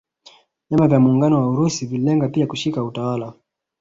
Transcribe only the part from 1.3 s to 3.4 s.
wa Urusi vililenga pia kushika utawala